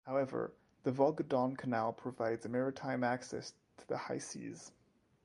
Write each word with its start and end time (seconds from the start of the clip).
However, 0.07 0.51
the 0.81 0.91
Volga-Don 0.91 1.55
canal 1.57 1.93
provides 1.93 2.43
a 2.43 2.49
maritime 2.49 3.03
access 3.03 3.53
to 3.77 3.87
the 3.87 3.97
high 3.97 4.17
seas. 4.17 4.71